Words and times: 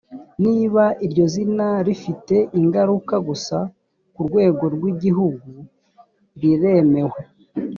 niba 0.43 0.83
iryo 1.05 1.25
zina 1.33 1.67
rifite 1.87 2.35
ingaruka 2.59 3.15
gusa 3.27 3.57
ku 4.13 4.19
rwego 4.27 4.63
rwi 4.75 4.91
gihugu 5.03 5.47
riremewe. 6.39 7.19